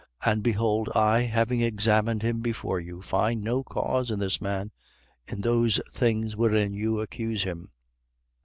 [0.25, 4.71] And behold I, having examined him before you, find no cause in this man,
[5.27, 7.69] in those things wherein you accuse him.